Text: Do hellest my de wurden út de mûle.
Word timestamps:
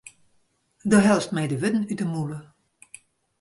Do 0.89 0.97
hellest 1.05 1.33
my 1.37 1.43
de 1.49 1.57
wurden 1.61 1.87
út 1.91 1.99
de 1.99 2.05
mûle. 2.13 2.39